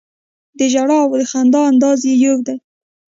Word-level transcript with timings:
د 0.57 0.59
ژړا 0.73 0.97
او 1.03 1.09
د 1.19 1.23
خندا 1.31 1.61
انداز 1.71 1.99
یې 2.09 2.15
یو 2.25 2.35
دی. 2.47 2.57